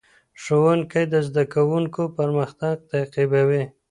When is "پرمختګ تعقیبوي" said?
2.17-3.63